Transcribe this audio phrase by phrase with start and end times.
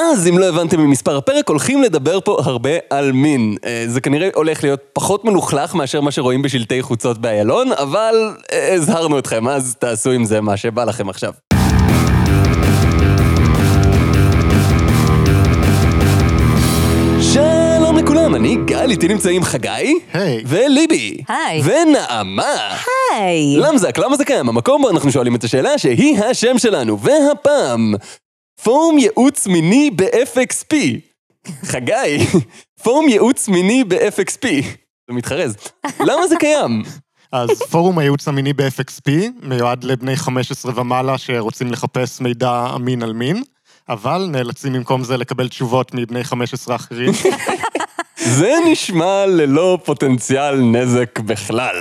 [0.00, 3.56] אז, אם לא הבנתם ממספר הפרק, הולכים לדבר פה הרבה על מין.
[3.64, 8.14] אה, זה כנראה הולך להיות פחות מלוכלך מאשר מה שרואים בשלטי חוצות באיילון, אבל
[8.52, 11.32] אה, הזהרנו אתכם, אז תעשו עם זה מה שבא לכם עכשיו.
[17.20, 19.98] שלום לכולם, אני גל, איתי נמצאים חגי.
[20.12, 20.42] היי.
[20.46, 21.16] וליבי.
[21.28, 21.62] היי.
[21.64, 22.76] ונעמה.
[23.12, 23.56] היי.
[23.56, 24.48] למזק, למה זה קיים?
[24.48, 27.94] המקום בו אנחנו שואלים את השאלה שהיא השם שלנו, והפעם,
[28.62, 30.74] פורום ייעוץ מיני ב-FXP.
[31.64, 32.26] חגי,
[32.82, 34.46] פורום ייעוץ מיני ב-FXP.
[35.08, 35.56] זה מתחרז.
[36.00, 36.82] למה זה קיים?
[37.32, 39.10] אז פורום הייעוץ המיני ב-FXP
[39.42, 43.42] מיועד לבני 15 ומעלה שרוצים לחפש מידע אמין על מין,
[43.88, 47.12] אבל נאלצים במקום זה לקבל תשובות מבני 15 אחרים.
[48.16, 51.76] זה נשמע ללא פוטנציאל נזק בכלל.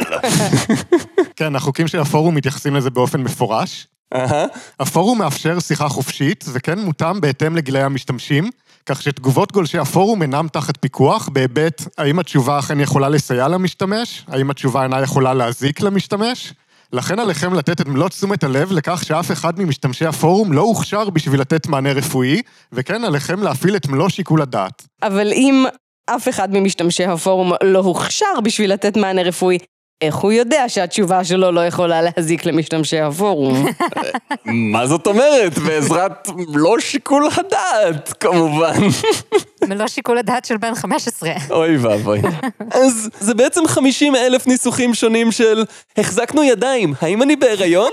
[1.36, 3.88] כן, החוקים של הפורום מתייחסים לזה באופן מפורש.
[4.16, 4.46] אהה.
[4.80, 8.50] הפורום מאפשר שיחה חופשית, וכן מותאם בהתאם לגילאי המשתמשים,
[8.86, 14.50] כך שתגובות גולשי הפורום אינם תחת פיקוח, בהיבט האם התשובה אכן יכולה לסייע למשתמש, האם
[14.50, 16.54] התשובה אינה יכולה להזיק למשתמש.
[16.94, 21.42] לכן עליכם לתת את מלוא תשומת הלב לכך שאף אחד ממשתמשי הפורום לא הוכשר בשביל
[21.42, 24.88] לתת מענה רפואי, וכן עליכם להפעיל את מלוא שיקול הדעת.
[25.04, 25.66] אבל אם
[26.06, 29.58] אף אחד ממשתמשי הפורום לא הוכשר בשביל לתת מענה רפואי,
[30.02, 33.66] איך הוא יודע שהתשובה שלו לא יכולה להזיק למשתמשי הפורום?
[34.74, 35.58] מה זאת אומרת?
[35.58, 38.78] בעזרת לא שיקול הדעת, כמובן.
[39.68, 41.32] מלוא שיקול הדעת של בן 15.
[41.50, 42.22] אוי ואבוי.
[42.72, 45.66] אז זה בעצם 50 אלף ניסוחים שונים של
[45.98, 47.92] החזקנו ידיים, האם אני בהיריון?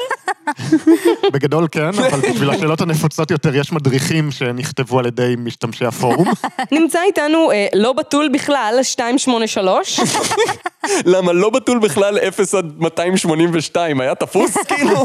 [1.32, 6.32] בגדול כן, אבל בשביל השאלות הנפוצות יותר יש מדריכים שנכתבו על ידי משתמשי הפורום.
[6.72, 10.00] נמצא איתנו אה, לא בתול בכלל, 283.
[11.06, 15.04] למה לא בתול בכלל 0 עד 282, היה תפוס כאילו?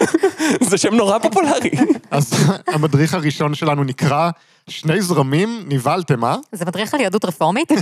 [0.70, 1.70] זה שם נורא פופולרי.
[2.10, 2.32] אז
[2.66, 4.30] המדריך הראשון שלנו נקרא
[4.68, 6.36] שני זרמים, נבהלתם, אה?
[6.52, 7.72] זה מדריך על יהדות רפורמית?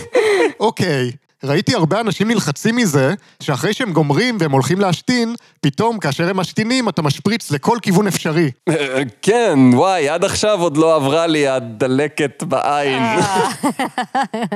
[0.60, 1.10] אוקיי.
[1.44, 6.88] ראיתי הרבה אנשים נלחצים מזה, שאחרי שהם גומרים והם הולכים להשתין, פתאום כאשר הם משתינים
[6.88, 8.50] אתה משפריץ לכל כיוון אפשרי.
[8.68, 13.02] אה, כן, וואי, עד עכשיו עוד לא עברה לי הדלקת בעין.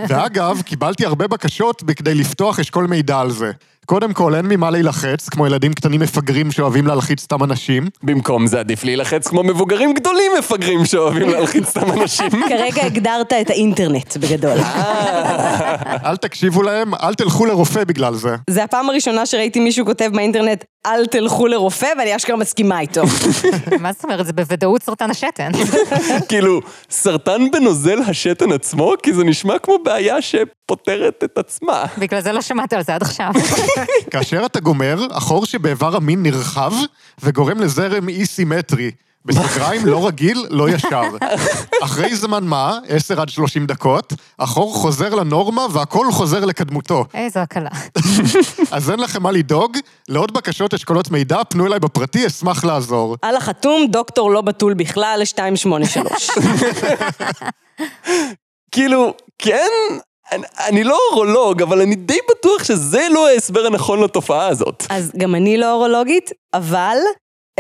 [0.09, 3.53] ואגב, קיבלתי הרבה בקשות בכדי לפתוח אשכול מידע על זה.
[3.87, 7.89] קודם כל, אין ממה להילחץ, כמו ילדים קטנים מפגרים שאוהבים להלחיץ סתם אנשים.
[8.03, 12.31] במקום זה עדיף להילחץ כמו מבוגרים גדולים מפגרים שאוהבים להלחיץ סתם אנשים.
[12.49, 14.59] כרגע הגדרת את האינטרנט בגדול.
[16.05, 18.37] אל תקשיבו להם, אל תלכו לרופא בגלל זה.
[18.51, 23.03] זה הפעם הראשונה שראיתי מישהו כותב באינטרנט, אל תלכו לרופא, ואני אשכרה מסכימה איתו.
[23.81, 24.27] מה זאת אומרת?
[24.27, 25.51] זה בוודאות סרטן השתן.
[26.29, 26.61] כאילו,
[26.91, 28.95] סרטן בנוזל השתן עצמו?
[29.03, 31.85] כי זה נשמע כמו בעיה שפותרת את עצמה.
[31.99, 33.31] בגלל זה לא שמעת על זה עד עכשיו.
[34.11, 36.73] כאשר אתה גומר, החור שבאיבר המין נרחב
[37.23, 38.91] וגורם לזרם אי-סימטרי.
[39.27, 41.03] בסוגריים, לא רגיל, לא ישר.
[41.83, 47.05] אחרי זמן מה, 10 עד 30 דקות, החור חוזר לנורמה והכל חוזר לקדמותו.
[47.15, 47.71] איזו הקלה.
[48.71, 49.77] אז אין לכם מה לדאוג,
[50.09, 53.17] לעוד בקשות אשכולות מידע, פנו אליי בפרטי, אשמח לעזור.
[53.23, 56.31] על החתום, דוקטור לא בתול בכלל, 283.
[58.73, 59.69] כאילו, כן,
[60.33, 64.87] אני, אני לא אורולוג, אבל אני די בטוח שזה לא ההסבר הנכון לתופעה הזאת.
[64.89, 66.97] אז גם אני לא אורולוגית, אבל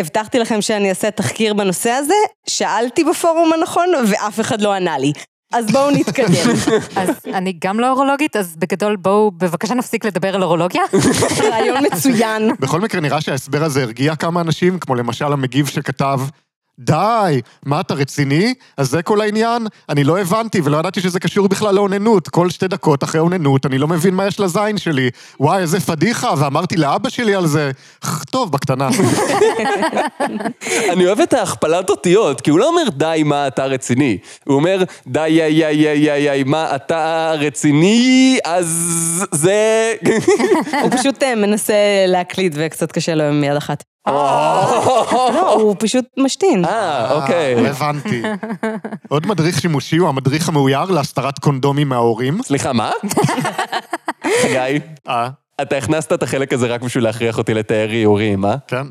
[0.00, 2.14] הבטחתי לכם שאני אעשה תחקיר בנושא הזה,
[2.48, 5.12] שאלתי בפורום הנכון, ואף אחד לא ענה לי.
[5.52, 6.50] אז בואו נתקדם.
[6.96, 10.82] אז אני גם לא אורולוגית, אז בגדול בואו בבקשה נפסיק לדבר על אורולוגיה.
[11.50, 12.50] רעיון מצוין.
[12.60, 16.20] בכל מקרה, נראה שההסבר הזה הרגיע כמה אנשים, כמו למשל המגיב שכתב,
[16.78, 18.54] די, מה אתה רציני?
[18.76, 19.66] אז זה כל העניין?
[19.88, 22.28] אני לא הבנתי ולא ידעתי שזה קשור בכלל לאוננות.
[22.28, 25.10] כל שתי דקות אחרי אוננות, אני לא מבין מה יש לזין שלי.
[25.40, 27.70] וואי, איזה פדיחה, ואמרתי לאבא שלי על זה.
[28.30, 28.88] טוב, בקטנה.
[30.92, 34.82] אני אוהב את ההכפלת אותיות, כי הוא לא אומר די מה אתה רציני, הוא אומר
[35.06, 39.92] די יא יא יא יא יא מה אתה רציני, אז זה...
[40.82, 41.74] הוא פשוט אה, מנסה
[42.06, 43.95] להקליד וקצת קשה לו עם יד אחת.
[44.06, 46.64] לא, הוא פשוט משתין.
[46.64, 47.54] אה, אוקיי.
[47.54, 48.22] אה, הבנתי.
[49.08, 52.42] עוד מדריך שימושי הוא המדריך המאויר להסתרת קונדומים מההורים.
[52.42, 52.90] סליחה, מה?
[54.42, 55.28] חגי, אה,
[55.62, 58.56] אתה הכנסת את החלק הזה רק בשביל להכריח אותי לתאר איורים, אה?
[58.68, 58.86] כן.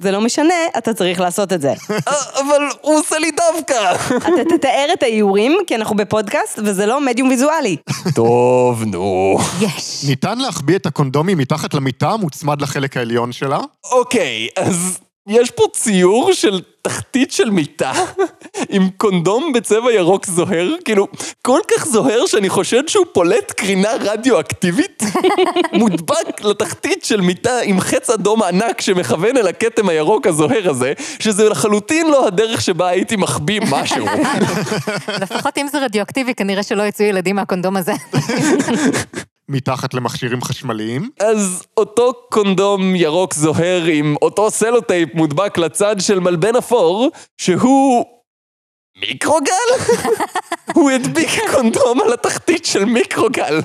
[0.00, 1.72] זה לא משנה, אתה צריך לעשות את זה.
[1.90, 3.94] אה, אבל הוא עושה לי דווקא.
[4.16, 7.76] אתה תתאר את האיורים, כי אנחנו בפודקאסט, וזה לא מדיום ויזואלי.
[8.14, 9.38] טוב, נו.
[9.60, 10.04] יש.
[10.08, 13.58] ניתן להחביא את הקונדומים מתחת למיטה, מוצמד לחלק העליון שלה.
[13.92, 14.98] אוקיי, אז
[15.28, 17.92] יש פה ציור של תחתית של מיטה,
[18.74, 21.08] עם קונדום בצבע ירוק זוהר, כאילו,
[21.42, 25.02] כל כך זוהר שאני חושד שהוא פולט קרינה רדיואקטיבית,
[25.72, 31.48] מודבק לתחתית של מיטה עם חץ אדום ענק שמכוון אל הכתם הירוק הזוהר הזה, שזה
[31.48, 34.06] לחלוטין לא הדרך שבה הייתי מחביא משהו.
[35.22, 37.92] לפחות אם זה רדיואקטיבי, כנראה שלא יצאו ילדים מהקונדום הזה.
[39.48, 41.10] מתחת למכשירים חשמליים.
[41.20, 48.04] אז אותו קונדום ירוק זוהר עם אותו סלוטייפ מודבק לצד של מלבן אפור, שהוא...
[49.00, 49.52] מיקרוגל?
[50.74, 53.60] הוא הדביק קונדום על התחתית של מיקרוגל.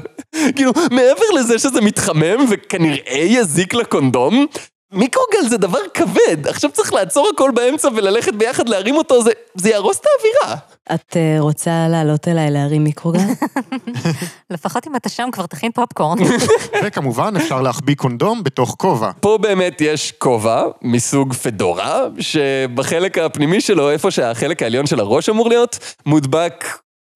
[0.55, 4.45] כאילו, מעבר לזה שזה מתחמם וכנראה יזיק לקונדום,
[4.91, 9.69] מיקרוגל זה דבר כבד, עכשיו צריך לעצור הכל באמצע וללכת ביחד להרים אותו, זה, זה
[9.69, 10.59] יהרוס את האווירה.
[10.93, 13.19] את אה, רוצה לעלות אליי להרים מיקרוגל?
[14.51, 16.17] לפחות אם אתה שם כבר תכין פופקורן.
[16.83, 19.11] וכמובן, אפשר להחביא קונדום בתוך כובע.
[19.19, 25.49] פה באמת יש כובע מסוג פדורה, שבחלק הפנימי שלו, איפה שהחלק העליון של הראש אמור
[25.49, 26.65] להיות, מודבק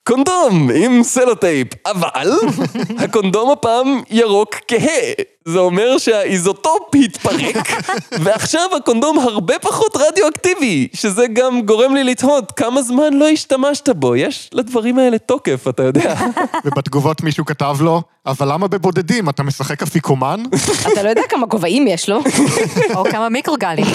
[0.04, 2.32] קונדום עם סלוטייפ, אבל
[2.98, 5.14] הקונדום הפעם ירוק כהה.
[5.46, 7.68] זה אומר שהאיזוטופ התפרק,
[8.12, 14.16] ועכשיו הקונדום הרבה פחות רדיואקטיבי, שזה גם גורם לי לתהות כמה זמן לא השתמשת בו.
[14.16, 16.16] יש לדברים האלה תוקף, אתה יודע.
[16.66, 19.30] ובתגובות מישהו כתב לו, אבל למה בבודדים?
[19.30, 20.44] אתה משחק אפיקומן?
[20.94, 22.22] אתה לא יודע כמה כובעים יש לו?
[22.96, 23.86] או כמה מיקרוגלים.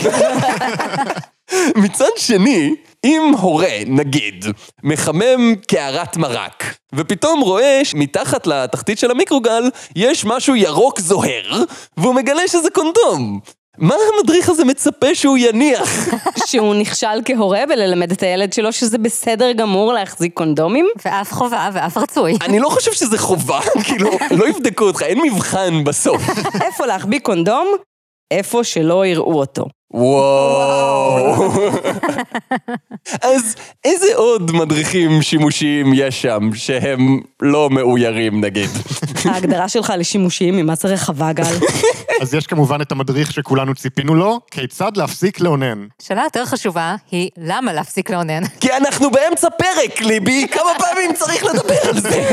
[1.77, 2.75] מצד שני,
[3.05, 4.45] אם הורה, נגיד,
[4.83, 9.63] מחמם קערת מרק, ופתאום רואה שמתחת לתחתית של המיקרוגל
[9.97, 11.63] יש משהו ירוק זוהר,
[11.97, 13.41] והוא מגלה שזה קונדום.
[13.79, 16.09] מה המדריך הזה מצפה שהוא יניח?
[16.49, 20.87] שהוא נכשל כהורה בללמד את הילד שלו שזה בסדר גמור להחזיק קונדומים?
[21.05, 22.37] ואף חובה ואף רצוי.
[22.43, 26.23] אני לא חושב שזה חובה, כאילו, לא יבדקו אותך, אין מבחן בסוף.
[26.67, 27.69] איפה להחביא קונדום?
[28.31, 29.65] איפה שלא יראו אותו.
[29.95, 31.53] וואו.
[33.33, 33.55] אז
[33.85, 38.71] איזה עוד מדריכים שימושיים יש שם שהם לא מאוירים נגיד?
[39.31, 41.45] ההגדרה שלך לשימושיים, ממה זה רחבה, גל?
[42.23, 45.87] אז יש כמובן את המדריך שכולנו ציפינו לו, כיצד להפסיק לאונן.
[46.03, 48.47] שאלה יותר חשובה היא, למה להפסיק לאונן?
[48.61, 52.29] כי אנחנו באמצע פרק, ליבי, כמה פעמים צריך לדבר על זה?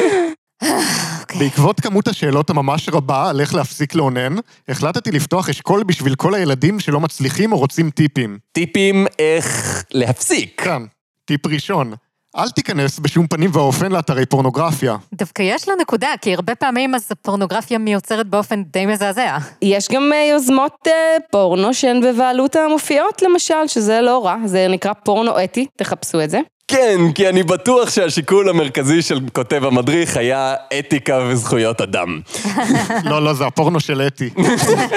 [1.40, 4.36] בעקבות כמות השאלות הממש רבה על איך להפסיק לאונן,
[4.70, 8.38] החלטתי לפתוח אשכול בשביל כל הילדים שלא מצליחים או רוצים טיפים.
[8.52, 10.62] טיפים איך להפסיק.
[10.62, 10.86] כאן,
[11.26, 11.94] טיפ ראשון,
[12.38, 14.96] אל תיכנס בשום פנים ואופן לאתרי פורנוגרפיה.
[15.14, 19.38] דווקא יש לו נקודה, כי הרבה פעמים אז הפורנוגרפיה מיוצרת באופן די מזעזע.
[19.62, 24.94] יש גם אה, יוזמות אה, פורנו שהן בבעלות המופיעות, למשל, שזה לא רע, זה נקרא
[24.94, 26.40] פורנו אתי, תחפשו את זה.
[26.68, 32.20] כן, כי אני בטוח שהשיקול המרכזי של כותב המדריך היה אתיקה וזכויות אדם.
[33.10, 34.30] לא, לא, זה הפורנו של אתי.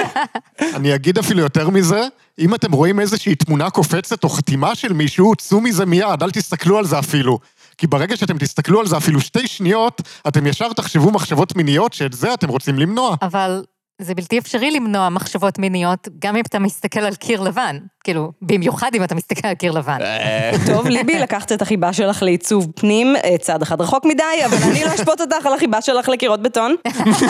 [0.75, 2.01] אני אגיד אפילו יותר מזה,
[2.39, 6.77] אם אתם רואים איזושהי תמונה קופצת או חתימה של מישהו, צאו מזה מיד, אל תסתכלו
[6.77, 7.39] על זה אפילו.
[7.77, 12.13] כי ברגע שאתם תסתכלו על זה אפילו שתי שניות, אתם ישר תחשבו מחשבות מיניות שאת
[12.13, 13.15] זה אתם רוצים למנוע.
[13.21, 13.63] אבל
[13.99, 17.77] זה בלתי אפשרי למנוע מחשבות מיניות, גם אם אתה מסתכל על קיר לבן.
[18.03, 19.97] כאילו, במיוחד אם אתה מסתכל על קיר לבן.
[20.01, 24.57] אה, טוב, ליבי, לקחת את החיבה שלך לעיצוב פנים, אה, צעד אחד רחוק מדי, אבל
[24.71, 26.75] אני לא אשפוט אותך על החיבה שלך לקירות בטון.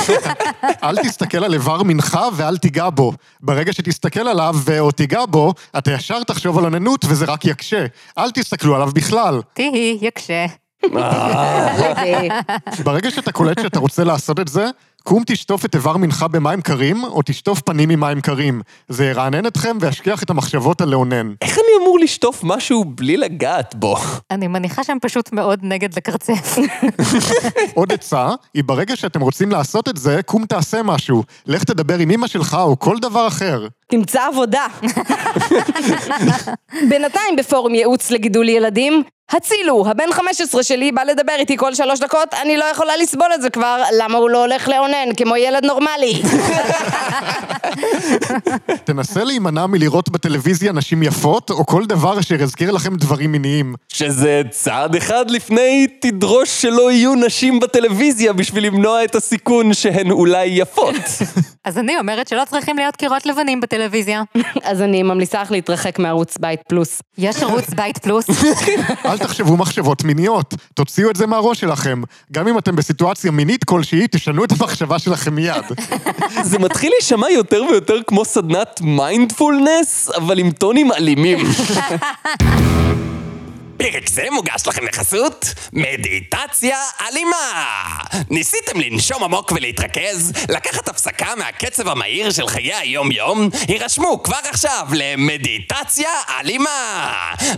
[0.83, 3.13] אל תסתכל על איבר מנחה ואל תיגע בו.
[3.41, 7.85] ברגע שתסתכל עליו או תיגע בו, אתה ישר תחשוב על אוננות וזה רק יקשה.
[8.17, 9.41] אל תסתכלו עליו בכלל.
[9.53, 10.45] תהי, יקשה.
[10.83, 12.29] ליבי.
[12.85, 14.65] ברגע שאתה קולט שאתה רוצה לעשות את זה,
[15.03, 18.61] קום תשטוף את איבר מנחה במים קרים, או תשטוף פנים עם מים קרים.
[18.87, 21.33] זה ירענן אתכם וישכיח את המחשבות על לאונן.
[21.41, 23.95] איך אני אמור לשטוף משהו בלי לגעת בו?
[24.31, 26.57] אני מניחה שהם פשוט מאוד נגד לקרצף.
[27.75, 31.23] עוד עצה, היא ברגע שאתם רוצים לעשות את זה, קום תעשה משהו.
[31.45, 33.67] לך תדבר עם אמא שלך או כל דבר אחר.
[33.91, 34.67] תמצא עבודה.
[36.89, 42.33] בינתיים בפורום ייעוץ לגידול ילדים, הצילו, הבן 15 שלי בא לדבר איתי כל שלוש דקות,
[42.33, 46.21] אני לא יכולה לסבול את זה כבר, למה הוא לא הולך לאונן כמו ילד נורמלי?
[48.83, 53.75] תנסה להימנע מלראות בטלוויזיה נשים יפות, או כל דבר אשר יזכיר לכם דברים מיניים.
[53.93, 60.45] שזה צעד אחד לפני תדרוש שלא יהיו נשים בטלוויזיה בשביל למנוע את הסיכון שהן אולי
[60.45, 60.95] יפות.
[61.65, 63.78] אז אני אומרת שלא צריכים להיות קירות לבנים בטלוויזיה.
[64.63, 67.01] אז אני ממליצה לך להתרחק מערוץ בית פלוס.
[67.17, 68.25] יש ערוץ בית פלוס.
[69.05, 72.01] אל תחשבו מחשבות מיניות, תוציאו את זה מהראש שלכם.
[72.31, 75.63] גם אם אתם בסיטואציה מינית כלשהי, תשנו את המחשבה שלכם מיד.
[76.43, 81.39] זה מתחיל להישמע יותר ויותר כמו סדנת מיינדפולנס, אבל עם טונים אלימים.
[83.79, 87.65] פרק זה מוגש לכם בחסות מדיטציה אלימה.
[88.29, 90.33] ניסיתם לנשום עמוק ולהתרכז?
[90.49, 93.49] לקחת הפסקה מהקצב המהיר של חיי היום-יום?
[93.67, 96.09] הירשמו כבר עכשיו למדיטציה
[96.39, 97.11] אלימה.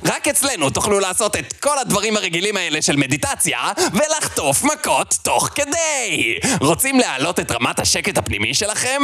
[0.05, 3.59] רק אצלנו תוכלו לעשות את כל הדברים הרגילים האלה של מדיטציה
[3.93, 6.39] ולחטוף מכות תוך כדי.
[6.59, 9.01] רוצים להעלות את רמת השקט הפנימי שלכם?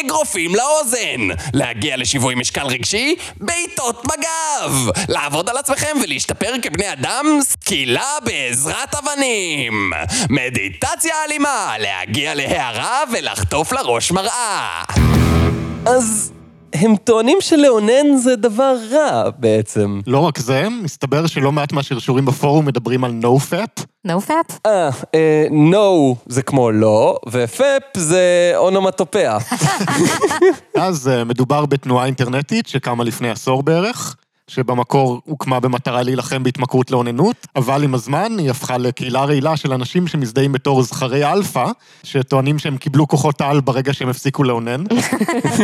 [0.00, 1.34] אגרופים לאוזן.
[1.54, 3.16] להגיע לשיווי משקל רגשי?
[3.36, 4.90] בעיטות בגב.
[5.08, 7.26] לעבוד על עצמכם ולהשתפר כבני אדם?
[7.42, 9.92] סקילה בעזרת אבנים.
[10.30, 14.82] מדיטציה אלימה, להגיע להערה ולחטוף לראש מראה.
[15.86, 16.32] אז
[16.74, 20.00] הם טוענים שלאונן זה דבר רע בעצם.
[20.06, 23.84] לא רק זה, מסתבר שלא מעט מהשרשורים בפורום מדברים על no-fap.
[24.04, 24.46] נו פאפ?
[24.66, 29.38] אה, אה, no זה כמו לא, ופאפ זה אונומטופיה.
[30.76, 34.16] אז אה, מדובר בתנועה אינטרנטית שקמה לפני עשור בערך,
[34.50, 40.06] שבמקור הוקמה במטרה להילחם בהתמכרות לאוננות, אבל עם הזמן היא הפכה לקהילה רעילה של אנשים
[40.06, 41.66] שמזדהים בתור זכרי אלפא,
[42.02, 44.84] שטוענים שהם קיבלו כוחות על ברגע שהם הפסיקו לאונן.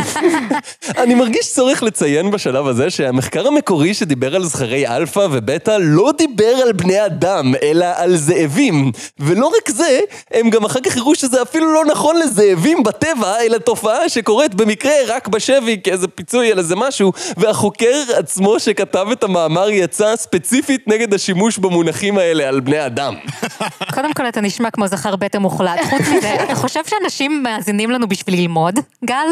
[1.03, 6.55] אני מרגיש צורך לציין בשלב הזה שהמחקר המקורי שדיבר על זכרי אלפא ובטא לא דיבר
[6.63, 8.93] על בני אדם, אלא על זאבים.
[9.19, 13.59] ולא רק זה, הם גם אחר כך הראו שזה אפילו לא נכון לזאבים בטבע, אלא
[13.59, 19.71] תופעה שקורית במקרה רק בשבי כאיזה פיצוי על איזה משהו, והחוקר עצמו שכתב את המאמר
[19.71, 23.15] יצא ספציפית נגד השימוש במונחים האלה על בני אדם.
[23.95, 25.81] קודם כל אתה נשמע כמו זכר בטן מוחלט.
[25.91, 29.27] חוץ מזה, אתה חושב שאנשים מאזינים לנו בשביל ללמוד, גל?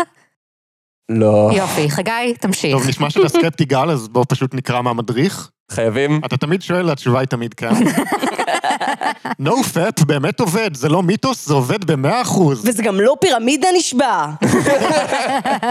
[1.08, 1.50] לא.
[1.54, 2.72] יופי, חגי, תמשיך.
[2.72, 5.50] טוב, נשמע שאתה סקפטי גל, אז בואו פשוט נקרא מהמדריך.
[5.70, 6.20] חייבים?
[6.24, 7.70] אתה תמיד שואל, התשובה היא תמיד כן.
[9.46, 12.68] no-fap באמת עובד, זה לא מיתוס, זה עובד במאה אחוז.
[12.68, 14.26] וזה גם לא פירמידה נשבע.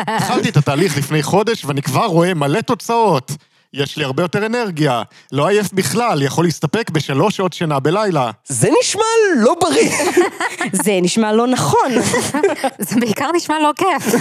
[0.08, 3.32] התחלתי את התהליך לפני חודש ואני כבר רואה מלא תוצאות.
[3.74, 8.32] יש לי הרבה יותר אנרגיה, לא עייף בכלל, יכול להסתפק בשלוש שעות שינה בלילה.
[8.48, 9.04] זה נשמע
[9.38, 9.92] לא בריא.
[10.84, 11.90] זה נשמע לא נכון.
[12.80, 14.14] זה בעיקר נשמע לא כיף.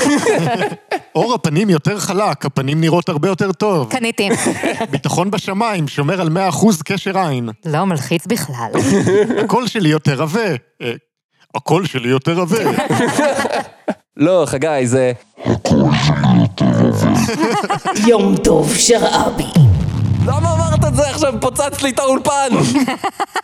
[1.14, 3.90] אור הפנים יותר חלק, הפנים נראות הרבה יותר טוב.
[3.90, 4.28] קניתי.
[4.90, 7.48] ביטחון בשמיים, שומר על 100% קשר עין.
[7.64, 8.70] לא מלחיץ בכלל.
[9.44, 10.50] הקול שלי יותר עבה.
[10.82, 10.92] אה,
[11.54, 12.64] הקול שלי יותר עבה.
[14.16, 15.12] לא, חגי, זה...
[18.06, 19.44] יום טוב שרעבי.
[20.26, 21.34] למה אמרת את זה עכשיו?
[21.40, 22.48] פוצץ לי את האולפן!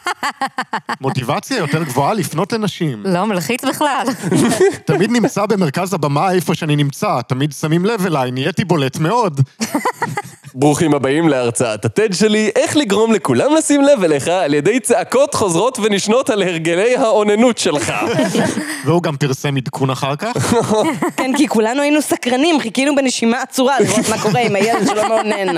[1.01, 3.03] מוטיבציה יותר גבוהה לפנות לנשים.
[3.05, 4.07] לא מלחיץ בכלל.
[4.87, 9.41] תמיד נמצא במרכז הבמה איפה שאני נמצא, תמיד שמים לב אליי, נהייתי בולט מאוד.
[10.57, 15.79] ברוכים הבאים להרצאת הטד שלי, איך לגרום לכולם לשים לב אליך על ידי צעקות חוזרות
[15.79, 17.93] ונשנות על הרגלי האוננות שלך.
[18.85, 20.55] והוא גם פרסם עדכון אחר כך.
[21.17, 25.57] כן, כי כולנו היינו סקרנים, חיכינו בנשימה עצורה לראות מה קורה עם הילד שלא מאונן.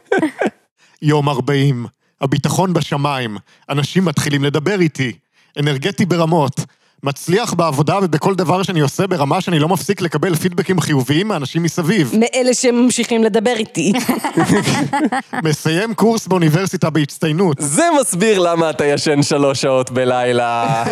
[1.02, 1.86] יום 40,
[2.20, 3.36] הביטחון בשמיים,
[3.70, 5.12] אנשים מתחילים לדבר איתי,
[5.60, 6.60] אנרגטי ברמות,
[7.02, 12.12] מצליח בעבודה ובכל דבר שאני עושה ברמה שאני לא מפסיק לקבל פידבקים חיוביים מאנשים מסביב.
[12.18, 13.92] מאלה שממשיכים לדבר איתי.
[15.44, 17.56] מסיים קורס באוניברסיטה בהצטיינות.
[17.60, 20.84] זה מסביר למה אתה ישן שלוש שעות בלילה.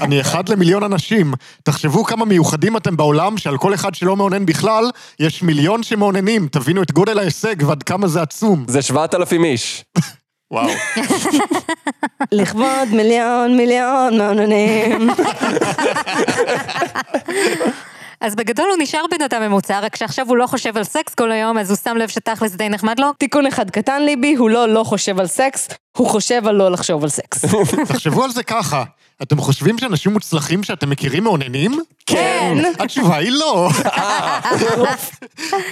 [0.00, 1.32] אני אחד למיליון אנשים.
[1.62, 6.48] תחשבו כמה מיוחדים אתם בעולם, שעל כל אחד שלא מאונן בכלל, יש מיליון שמאוננים.
[6.48, 8.64] תבינו את גודל ההישג ועד כמה זה עצום.
[8.68, 9.84] זה שבעת אלפים איש.
[10.50, 10.68] וואו.
[12.32, 15.10] לכבוד מיליון מיליון מאוננים.
[18.20, 21.32] אז בגדול הוא נשאר בן אדם ממוצע, רק שעכשיו הוא לא חושב על סקס כל
[21.32, 23.12] היום, אז הוא שם לב שתכלס די נחמד לו.
[23.18, 27.02] תיקון אחד קטן ליבי, הוא לא לא חושב על סקס, הוא חושב על לא לחשוב
[27.02, 27.44] על סקס.
[27.88, 28.84] תחשבו על זה ככה,
[29.22, 31.80] אתם חושבים שאנשים מוצלחים שאתם מכירים מאוננים?
[32.06, 32.58] כן.
[32.78, 33.68] התשובה היא לא.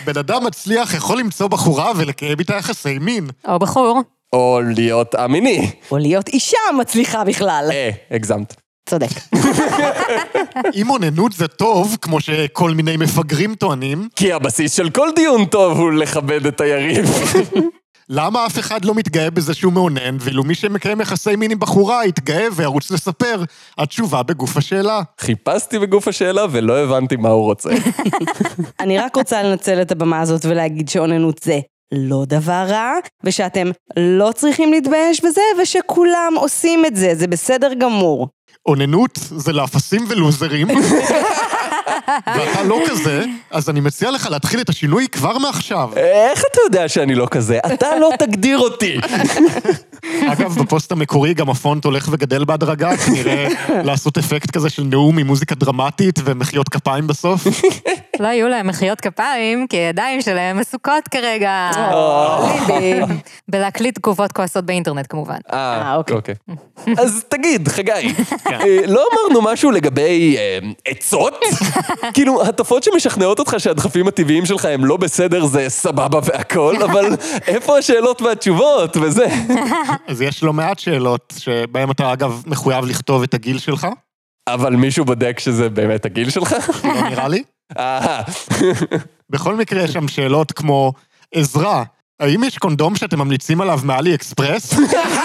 [0.05, 3.31] בן אדם מצליח יכול למצוא בחורה ולקיים איתה יחסי מין.
[3.49, 4.03] או בחור.
[4.35, 5.71] או להיות א-מיני.
[5.91, 7.69] או להיות אישה מצליחה בכלל.
[7.73, 8.55] אה, הגזמת.
[8.89, 9.11] צודק.
[10.79, 15.79] אם אוננות זה טוב, כמו שכל מיני מפגרים טוענים, כי הבסיס של כל דיון טוב
[15.79, 17.07] הוא לכבד את היריב.
[18.09, 22.07] למה אף אחד לא מתגאה בזה שהוא מאונן, ואילו מי שמקיים יחסי מין עם בחורה
[22.07, 23.43] יתגאה וירוץ לספר?
[23.79, 25.03] התשובה בגוף השאלה.
[25.21, 27.71] חיפשתי בגוף השאלה ולא הבנתי מה הוא רוצה.
[28.81, 31.61] אני רק רוצה לנצל את הבמה הזאת ולהגיד שאוננות זה
[31.97, 32.93] לא דבר רע,
[33.25, 38.29] ושאתם לא צריכים להתבייש בזה, ושכולם עושים את זה, זה בסדר גמור.
[38.67, 40.69] אוננות זה לאפסים ולוזרים,
[42.37, 45.91] ואתה לא כזה, אז אני מציע לך להתחיל את השינוי כבר מעכשיו.
[45.97, 47.59] איך אתה יודע שאני לא כזה?
[47.75, 48.99] אתה לא תגדיר אותי.
[50.33, 53.49] אגב, בפוסט המקורי גם הפונט הולך וגדל בהדרגה, כנראה
[53.85, 57.47] לעשות אפקט כזה של נאום עם מוזיקה דרמטית ומחיאות כפיים בסוף.
[58.21, 61.71] לא היו להם מחיאות כפיים, כי הידיים שלהם עסוקות כרגע.
[62.69, 63.15] ליבי.
[63.49, 65.39] בלהקליט תגובות כועסות באינטרנט כמובן.
[65.53, 66.17] אה, אוקיי.
[66.17, 66.35] אוקיי.
[66.99, 68.15] אז תגיד, חגי,
[68.53, 71.45] אה, לא אמרנו משהו לגבי אה, עצות?
[72.15, 77.17] כאילו, הטפות שמשכנעות אותך שהדחפים הטבעיים שלך הם לא בסדר זה סבבה והכל, אבל
[77.47, 79.27] איפה השאלות והתשובות וזה?
[80.09, 83.87] אז יש לא מעט שאלות, שבהן אתה אגב מחויב לכתוב את הגיל שלך,
[84.49, 86.57] אבל מישהו בודק שזה באמת הגיל שלך?
[86.85, 87.43] לא נראה לי.
[89.31, 90.93] בכל מקרה יש שם שאלות כמו,
[91.35, 91.85] עזרה,
[92.21, 94.75] האם יש קונדום שאתם ממליצים עליו מאלי אקספרס?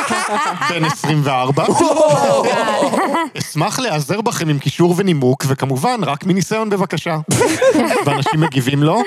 [0.70, 1.66] בן 24.
[3.38, 7.18] אשמח להיעזר בכם עם קישור ונימוק, וכמובן, רק מניסיון בבקשה.
[8.06, 9.02] ואנשים מגיבים לו,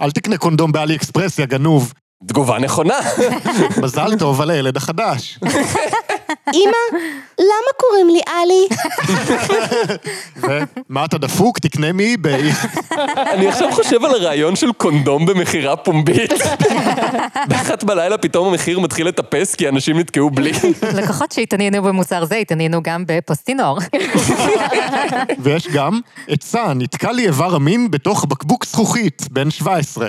[0.00, 1.92] אל תקנה קונדום באלי אקספרס, יא גנוב.
[2.26, 2.94] תגובה נכונה.
[3.82, 5.38] מזל טוב על הילד החדש.
[6.54, 6.98] אמא,
[7.38, 8.68] למה קוראים לי עלי?
[10.90, 11.58] ומה אתה דפוק?
[11.58, 12.52] תקנה מאי-ביי.
[13.16, 16.32] אני עכשיו חושב על הרעיון של קונדום במכירה פומבית.
[17.48, 20.52] באחת בלילה פתאום המחיר מתחיל לטפס כי אנשים נתקעו בלי.
[20.94, 23.78] לקוחות שהתעניינו במוצר זה, התעניינו גם בפוסטינור.
[25.38, 30.08] ויש גם, עצה, נתקע לי איבר המין בתוך בקבוק זכוכית, בן 17.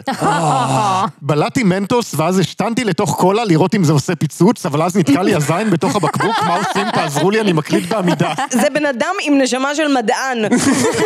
[1.21, 5.35] בלעתי מנטוס ואז השתנתי לתוך קולה לראות אם זה עושה פיצוץ, אבל אז נתקע לי
[5.35, 6.91] הזין בתוך הבקבוק, מה עושים?
[6.91, 8.33] תעזרו לי, אני מקליט בעמידה.
[8.49, 10.37] זה בן אדם עם נשמה של מדען.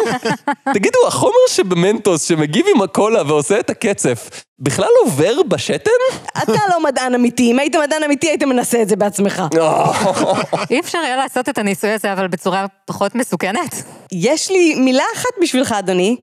[0.74, 5.92] תגידו, החומר שבמנטוס שמגיב עם הקולה ועושה את הקצף, בכלל עובר בשתן?
[6.44, 9.44] אתה לא מדען אמיתי, אם היית מדען אמיתי היית מנסה את זה בעצמך.
[10.72, 13.84] אי אפשר היה לעשות את הניסוי הזה, אבל בצורה פחות מסוכנת.
[14.12, 16.18] יש לי מילה אחת בשבילך, אדוני.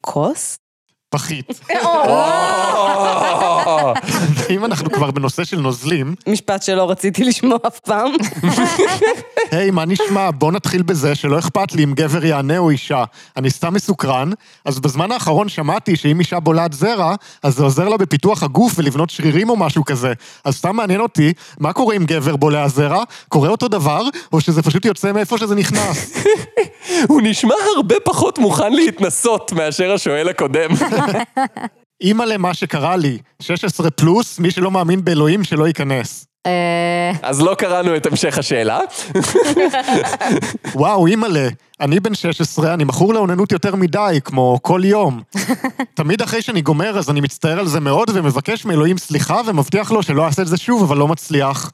[0.00, 0.56] כוס?
[1.10, 1.60] פחית.
[4.50, 8.12] אם אנחנו כבר בנושא של נוזלים, משפט שלא רציתי לשמוע אף פעם.
[9.50, 10.30] היי, מה נשמע?
[10.30, 13.04] בוא נתחיל בזה שלא אכפת לי אם גבר יענה או אישה.
[13.36, 14.30] אני סתם מסוקרן,
[14.64, 19.10] אז בזמן האחרון שמעתי שאם אישה בולעת זרע, אז זה עוזר לה בפיתוח הגוף ולבנות
[19.10, 20.12] שרירים או משהו כזה.
[20.44, 23.02] אז סתם מעניין אותי, מה קורה אם גבר בולע זרע?
[23.28, 26.16] קורה אותו דבר, או שזה פשוט יוצא מאיפה שזה נכנס?
[27.08, 30.70] הוא נשמע הרבה פחות מוכן להתנסות מאשר השואל הקודם.
[32.00, 36.26] אימא למה שקרה לי, 16 פלוס, מי שלא מאמין באלוהים שלא ייכנס.
[36.46, 38.80] אה, אז לא קראנו את המשך השאלה.
[40.74, 41.48] וואו, אימא'לה,
[41.80, 45.22] אני בן 16, אני מכור לאוננות יותר מדי, כמו כל יום.
[45.94, 50.02] תמיד אחרי שאני גומר, אז אני מצטער על זה מאוד, ומבקש מאלוהים סליחה, ומבטיח לו
[50.02, 51.70] שלא אעשה את זה שוב, אבל לא מצליח.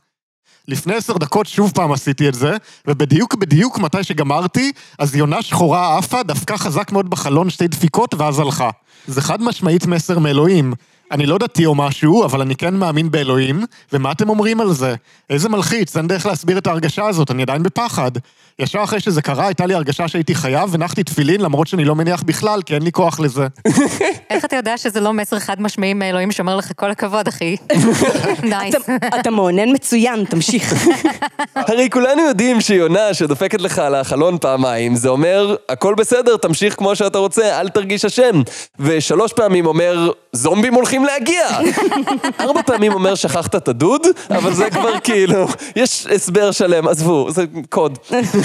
[0.69, 5.99] לפני עשר דקות שוב פעם עשיתי את זה, ובדיוק בדיוק מתי שגמרתי, אז יונה שחורה
[5.99, 8.71] עפה, דפקה חזק מאוד בחלון שתי דפיקות, ואז הלכה.
[9.07, 10.75] זה חד משמעית מסר מאלוהים.
[11.13, 14.95] אני לא דתי או משהו, אבל אני כן מאמין באלוהים, ומה אתם אומרים על זה?
[15.31, 18.11] איזה מלחיץ, אין דרך להסביר את ההרגשה הזאת, אני עדיין בפחד.
[18.59, 22.23] ישר אחרי שזה קרה, הייתה לי הרגשה שהייתי חייב, הנחתי תפילין, למרות שאני לא מניח
[22.23, 23.47] בכלל, כי אין לי כוח לזה.
[24.31, 27.57] איך אתה יודע שזה לא מסר חד משמעי מאלוהים שאומר לך כל הכבוד, אחי?
[28.43, 28.75] נייס.
[28.75, 30.73] אתה- אתה מאונן מצוין, תמשיך.
[31.55, 36.97] הרי כולנו יודעים שיונה שדופקת לך על החלון פעמיים, זה אומר, הכל בסדר, תמשיך כמו
[36.97, 38.43] שאתה רוצה, אל תרגיש אשם.
[38.79, 41.49] ושלוש פעמים אומר, זומבים הולכים להגיע.
[42.41, 47.45] ארבע פעמים אומר, שכחת את הדוד, אבל זה כבר כאילו, יש הסבר שלם, עזבו, זה
[47.71, 47.99] קוד.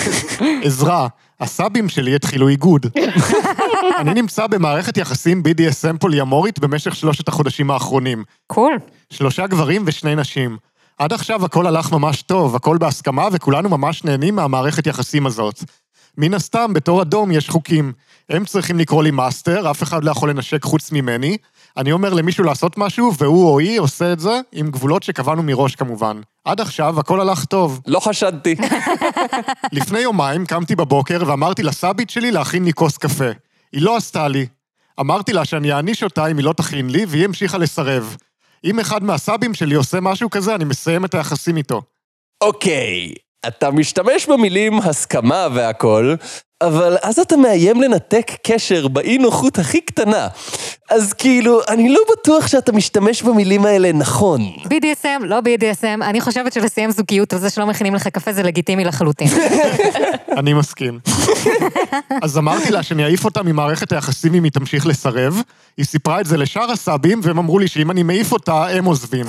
[0.64, 1.08] עזרה,
[1.40, 2.86] הסאבים שלי התחילו איגוד.
[4.00, 8.24] אני נמצא במערכת יחסים BDSM פוליאמורית במשך שלושת החודשים האחרונים.
[8.48, 8.78] Cool.
[9.10, 10.58] שלושה גברים ושני נשים.
[10.98, 15.64] עד עכשיו הכל הלך ממש טוב, הכל בהסכמה, וכולנו ממש נהנים מהמערכת יחסים הזאת.
[16.18, 17.94] מן הסתם, בתור ה Dom יש חוקים.
[18.30, 21.38] הם צריכים לקרוא לי master, אף אחד לא יכול לנשק חוץ ממני.
[21.78, 25.76] אני אומר למישהו לעשות משהו, והוא או היא עושה את זה, עם גבולות שקבענו מראש
[25.76, 26.22] כמובן.
[26.46, 27.82] עד עכשיו הכל הלך טוב.
[27.88, 28.56] לא חשדתי.
[29.72, 33.30] לפני יומיים קמתי בבוקר ואמרתי לסאבית שלי להכין לי כוס קפה.
[33.72, 34.46] היא לא עשתה לי.
[35.00, 38.16] אמרתי לה שאני אעניש אותה אם היא לא תכין לי, והיא המשיכה לסרב.
[38.64, 41.82] אם אחד מהסאבים שלי עושה משהו כזה, אני מסיים את היחסים איתו.
[42.42, 43.14] אוקיי,
[43.48, 46.16] אתה משתמש במילים הסכמה והכל,
[46.62, 50.28] אבל אז אתה מאיים לנתק קשר באי נוחות הכי קטנה.
[50.90, 54.42] אז כאילו, אני לא בטוח שאתה משתמש במילים האלה נכון.
[54.64, 58.86] BDSM, לא BDSM, אני חושבת שלסיים זוגיות על זה שלא מכינים לך קפה זה לגיטימי
[58.86, 59.28] לחלוטין.
[60.40, 61.00] אני מסכים.
[62.22, 65.42] אז אמרתי לה שאני אעיף אותה ממערכת היחסים אם היא תמשיך לסרב.
[65.78, 69.26] היא סיפרה את זה לשאר הסאבים, והם אמרו לי שאם אני מעיף אותה, הם עוזבים.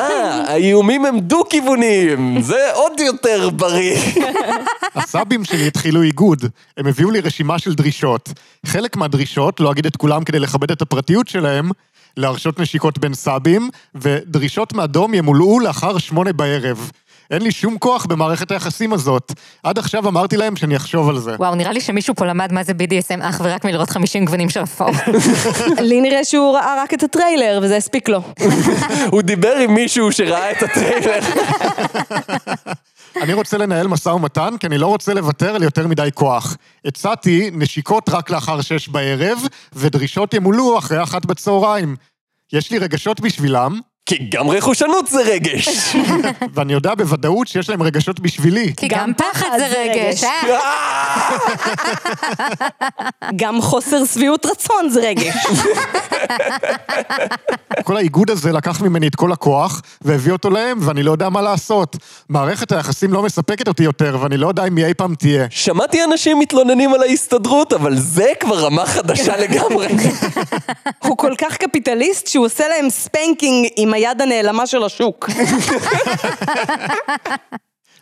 [0.00, 3.98] אה, האיומים הם דו-כיווניים, זה עוד יותר בריא.
[4.96, 6.44] הסאבים שלי התחילו איגוד.
[6.78, 8.32] הם הביאו לי רשימה של דרישות.
[8.66, 11.70] חלק מהדרישות, לא אגיד את כולם כדי לכבד את הפרטיות שלהם,
[12.16, 16.90] להרשות נשיקות בין סאבים, ודרישות מאדום ימולאו לאחר שמונה בערב.
[17.30, 19.32] אין לי שום כוח במערכת היחסים הזאת.
[19.62, 21.34] עד עכשיו אמרתי להם שאני אחשוב על זה.
[21.38, 24.62] וואו, נראה לי שמישהו פה למד מה זה BDSM אך ורק מלראות 50 גוונים של
[24.62, 24.90] אפור.
[25.88, 28.22] לי נראה שהוא ראה רק את הטריילר, וזה הספיק לו.
[29.12, 31.20] הוא דיבר עם מישהו שראה את הטריילר.
[33.22, 36.56] אני רוצה לנהל משא ומתן, כי אני לא רוצה לוותר על יותר מדי כוח.
[36.84, 39.38] הצעתי נשיקות רק לאחר שש בערב,
[39.72, 41.96] ודרישות ימולאו אחרי אחת בצהריים.
[42.52, 45.68] יש לי רגשות בשבילם, כי גם רכושנות זה רגש.
[46.54, 48.72] ואני יודע בוודאות שיש להם רגשות בשבילי.
[48.76, 51.30] כי גם פחד זה רגש, אה?
[53.40, 55.46] גם חוסר שביעות רצון זה רגש.
[57.84, 61.42] כל האיגוד הזה לקח ממני את כל הכוח, והביא אותו להם, ואני לא יודע מה
[61.42, 61.96] לעשות.
[62.28, 65.46] מערכת היחסים לא מספקת אותי יותר, ואני לא יודע אם היא אי פעם תהיה.
[65.50, 69.86] שמעתי אנשים מתלוננים על ההסתדרות, אבל זה כבר רמה חדשה לגמרי.
[71.04, 75.30] הוא כל כך קפיטליסט שהוא עושה להם spanking עם היד הנעלמה של השוק.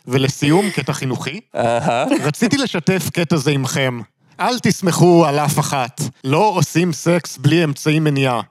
[0.07, 1.39] ולסיום, קטע חינוכי.
[2.23, 3.99] רציתי לשתף קטע זה עמכם.
[4.39, 6.01] אל תסמכו על אף אחת.
[6.23, 8.41] לא עושים סקס בלי אמצעי מניעה.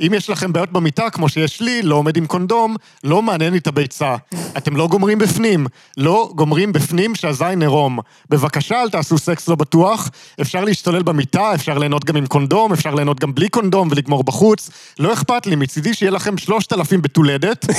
[0.00, 3.58] אם יש לכם בעיות במיטה, כמו שיש לי, לא עומד עם קונדום, לא מעניין לי
[3.58, 4.16] את הביצה.
[4.58, 5.66] אתם לא גומרים בפנים.
[5.96, 7.98] לא גומרים בפנים שהזין עירום.
[8.30, 10.10] בבקשה, אל תעשו סקס לא בטוח.
[10.40, 14.70] אפשר להשתולל במיטה, אפשר ליהנות גם עם קונדום, אפשר ליהנות גם בלי קונדום ולגמור בחוץ.
[14.98, 17.66] לא אכפת לי, מצידי שיהיה לכם שלושת אלפים בתולדת.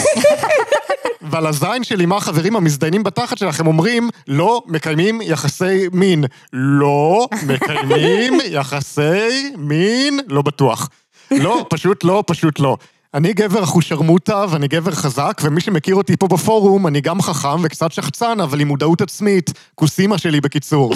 [1.31, 6.25] ועל הזין שלי, מה החברים המזדיינים בתחת שלכם אומרים, לא מקיימים יחסי מין.
[6.53, 10.89] לא מקיימים יחסי מין, לא בטוח.
[11.39, 12.77] לא, פשוט לא, פשוט לא.
[13.13, 17.91] אני גבר אחושרמוטה ואני גבר חזק, ומי שמכיר אותי פה בפורום, אני גם חכם וקצת
[17.91, 19.51] שחצן, אבל עם מודעות עצמית.
[19.75, 20.93] כוסאמא שלי בקיצור.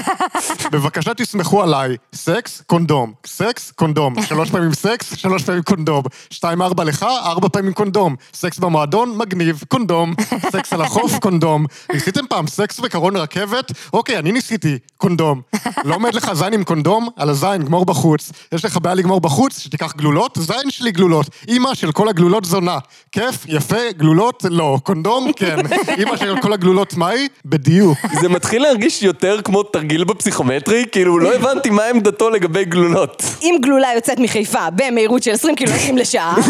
[0.72, 1.96] בבקשה תסמכו עליי.
[2.14, 3.12] סקס, קונדום.
[3.26, 4.22] סקס, קונדום.
[4.22, 6.02] שלוש פעמים סקס, שלוש פעמים קונדום.
[6.30, 8.16] שתיים ארבע לך, ארבע פעמים קונדום.
[8.34, 10.14] סקס במועדון, מגניב, קונדום.
[10.52, 11.66] סקס על החוף, קונדום.
[11.92, 13.72] ניסיתם פעם סקס בקרון רכבת?
[13.92, 15.40] אוקיי, אני ניסיתי, קונדום.
[15.84, 17.08] לא עומד לך זין עם קונדום?
[17.16, 18.32] על הזין, גמור בחוץ.
[18.52, 19.58] יש לך בעיה לגמור בחוץ?
[19.58, 20.38] שתיקח גלולות?
[20.40, 21.26] זין שלי גלולות.
[21.48, 22.78] אימא של כל הגלולות זונה.
[23.12, 24.78] כיף, יפה, גלולות, לא.
[24.82, 25.56] קונדום, כן.
[25.98, 27.28] אימא של כל הגלולות, מהי?
[27.44, 27.98] בדיוק.
[28.20, 33.22] זה מתחיל להרגיש יותר כמו תרגיל בפסיכומטרי, כאילו לא הבנתי מה עמדתו לגבי גלולות.
[33.42, 36.36] אם גלולה יוצאת מחיפה במהירות של 20 קילומטרים לשעה,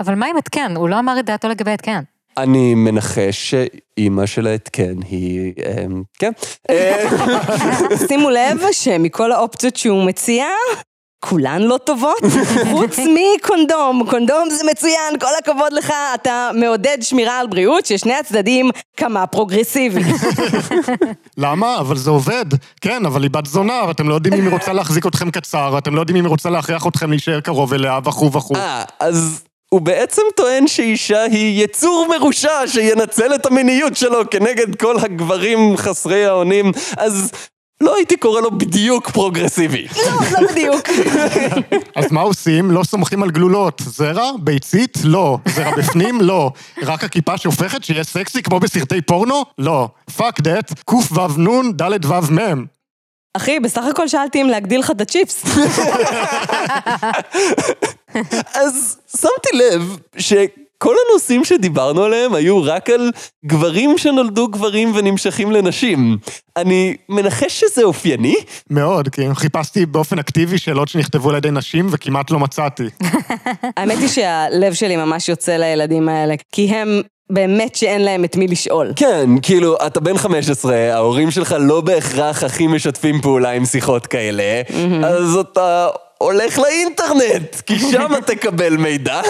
[0.00, 0.76] אבל מה עם התקן?
[0.76, 2.00] הוא לא אמר את דעתו לגבי התקן.
[2.36, 5.52] אני מנחש שאימא של ההתקן היא...
[5.58, 6.32] אמ, כן.
[8.08, 10.46] שימו לב שמכל האופציות שהוא מציע,
[11.24, 12.20] כולן לא טובות,
[12.72, 14.02] חוץ מקונדום.
[14.10, 20.02] קונדום זה מצוין, כל הכבוד לך, אתה מעודד שמירה על בריאות, ששני הצדדים כמה פרוגרסיבי.
[21.38, 21.78] למה?
[21.78, 22.44] אבל זה עובד.
[22.80, 25.94] כן, אבל היא בת זונה, ואתם לא יודעים אם היא רוצה להחזיק אתכם קצר, אתם
[25.94, 28.56] לא יודעים אם היא רוצה להכריח אתכם להישאר קרוב אליה, וכו' וכו'.
[28.56, 34.96] אה, אז הוא בעצם טוען שאישה היא יצור מרושע שינצל את המיניות שלו כנגד כל
[34.98, 37.32] הגברים חסרי האונים, אז
[37.82, 39.86] לא הייתי קורא לו בדיוק פרוגרסיבי.
[39.96, 40.88] לא, לא בדיוק.
[41.96, 42.70] אז מה עושים?
[42.70, 43.82] לא סומכים על גלולות.
[43.86, 44.30] זרע?
[44.40, 44.98] ביצית?
[45.04, 45.38] לא.
[45.54, 46.20] זרע בפנים?
[46.20, 46.50] לא.
[46.82, 49.44] רק הכיפה שהופכת שיהיה סקסי כמו בסרטי פורנו?
[49.58, 49.88] לא.
[50.16, 52.64] fuck that, קו"ו ד' ו' מ'.
[53.36, 55.44] אחי, בסך הכל שאלתי אם להגדיל לך את הצ'יפס.
[58.62, 59.96] אז שמתי לב
[60.82, 63.10] שכל הנושאים שדיברנו עליהם היו רק על
[63.46, 66.16] גברים שנולדו גברים ונמשכים לנשים.
[66.56, 68.34] אני מנחש שזה אופייני?
[68.70, 72.88] מאוד, כי חיפשתי באופן אקטיבי שאלות שנכתבו על ידי נשים וכמעט לא מצאתי.
[73.76, 78.46] האמת היא שהלב שלי ממש יוצא לילדים האלה, כי הם באמת שאין להם את מי
[78.46, 78.92] לשאול.
[78.96, 84.62] כן, כאילו, אתה בן 15, ההורים שלך לא בהכרח הכי משתפים פעולה עם שיחות כאלה,
[85.04, 85.88] אז אתה
[86.22, 89.20] הולך לאינטרנט, כי שם תקבל מידע.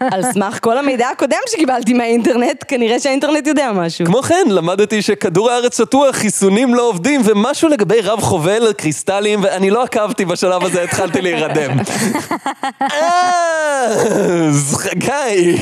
[0.00, 4.06] על סמך כל המידע הקודם שקיבלתי מהאינטרנט, כנראה שהאינטרנט יודע משהו.
[4.06, 9.70] כמו כן, למדתי שכדור הארץ שטוח, חיסונים לא עובדים, ומשהו לגבי רב חובל, קריסטלים, ואני
[9.70, 11.70] לא עקבתי בשלב הזה, התחלתי להירדם.
[12.82, 13.86] אה,
[14.48, 15.56] אז חגי,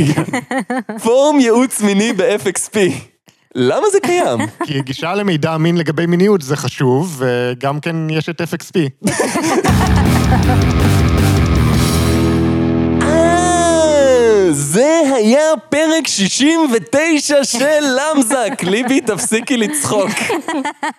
[1.03, 3.12] פורום ייעוץ מיני ב-FXP.
[3.55, 4.39] למה זה קיים?
[4.67, 9.09] כי גישה למידע אמין לגבי מיניות זה חשוב, וגם כן יש את FXP.
[14.53, 18.63] זה היה פרק 69 של למזק.
[18.71, 20.11] ליבי, תפסיקי לצחוק.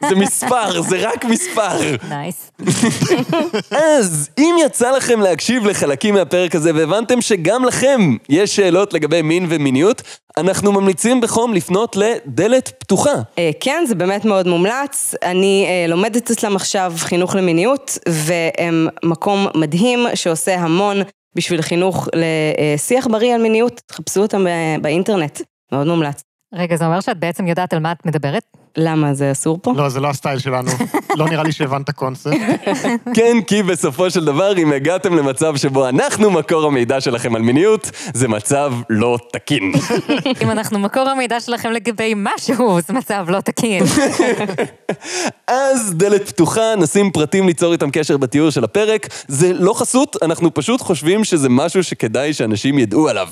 [0.10, 1.80] זה מספר, זה רק מספר.
[2.10, 2.52] נייס.
[3.72, 9.46] אז אם יצא לכם להקשיב לחלקים מהפרק הזה והבנתם שגם לכם יש שאלות לגבי מין
[9.50, 10.02] ומיניות,
[10.38, 13.14] אנחנו ממליצים בחום לפנות לדלת פתוחה.
[13.40, 15.16] אה, כן, זה באמת מאוד מומלץ.
[15.24, 21.02] אני אה, לומדת אצלם עכשיו חינוך למיניות, והם מקום מדהים שעושה המון
[21.36, 24.46] בשביל חינוך לשיח בריא על מיניות, תחפשו אותם
[24.82, 25.42] באינטרנט,
[25.72, 26.24] מאוד מומלץ.
[26.54, 28.44] רגע, זה אומר שאת בעצם יודעת על מה את מדברת?
[28.78, 29.74] למה, זה אסור פה?
[29.76, 30.72] לא, זה לא הסטייל שלנו.
[31.18, 32.32] לא נראה לי שהבנת קונספט.
[33.14, 37.92] כן, כי בסופו של דבר, אם הגעתם למצב שבו אנחנו מקור המידע שלכם על מיניות,
[38.14, 39.72] זה מצב לא תקין.
[40.42, 43.84] אם אנחנו מקור המידע שלכם לגבי משהו, זה מצב לא תקין.
[45.48, 49.08] אז דלת פתוחה, נשים פרטים ליצור איתם קשר בתיאור של הפרק.
[49.28, 53.28] זה לא חסות, אנחנו פשוט חושבים שזה משהו שכדאי שאנשים ידעו עליו.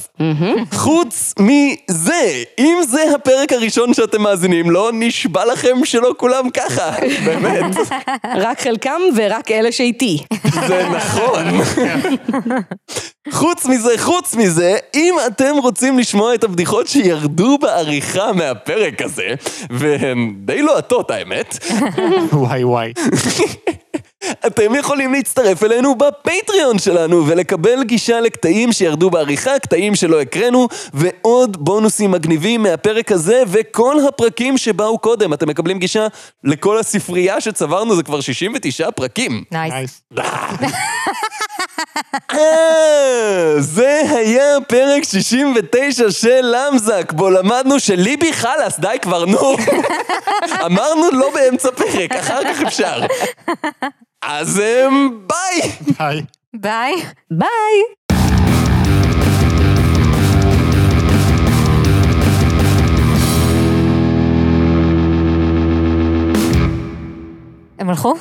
[0.73, 4.91] חוץ מזה, אם זה הפרק הראשון שאתם מאזינים לו,
[5.31, 6.91] נשבע לכם שלא כולם ככה,
[7.25, 7.75] באמת.
[8.35, 10.23] רק חלקם ורק אלה שאיתי.
[10.67, 11.45] זה נכון.
[13.31, 19.33] חוץ מזה, חוץ מזה, אם אתם רוצים לשמוע את הבדיחות שירדו בעריכה מהפרק הזה,
[19.69, 21.57] והן די לוהטות האמת,
[22.33, 22.93] וואי וואי.
[24.47, 31.57] אתם יכולים להצטרף אלינו בפטריון שלנו ולקבל גישה לקטעים שירדו בעריכה, קטעים שלא הקראנו, ועוד
[31.65, 35.33] בונוסים מגניבים מהפרק הזה וכל הפרקים שבאו קודם.
[35.33, 36.07] אתם מקבלים גישה
[36.43, 39.43] לכל הספרייה שצברנו, זה כבר 69 פרקים.
[39.51, 40.01] נייס.
[42.33, 49.55] אה, זה היה פרק 69 של למזק, בו למדנו שליבי חלאס, די כבר, נו.
[50.65, 53.01] אמרנו לא באמצע פרק, אחר כך אפשר.
[54.23, 55.71] אז אמ, ביי!
[55.99, 56.21] היי.
[56.53, 56.93] ביי.
[57.31, 57.47] ביי!
[67.79, 68.15] הם הלכו?